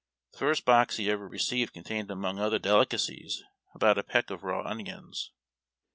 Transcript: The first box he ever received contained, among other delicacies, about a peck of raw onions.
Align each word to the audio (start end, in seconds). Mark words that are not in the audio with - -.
The 0.31 0.39
first 0.39 0.65
box 0.65 0.97
he 0.97 1.11
ever 1.11 1.27
received 1.27 1.73
contained, 1.75 2.09
among 2.09 2.39
other 2.39 2.57
delicacies, 2.57 3.43
about 3.75 3.99
a 3.99 4.03
peck 4.03 4.31
of 4.31 4.43
raw 4.43 4.65
onions. 4.67 5.29